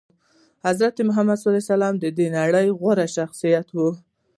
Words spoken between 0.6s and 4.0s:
حضرت محمد د نړي غوره شخصيت وو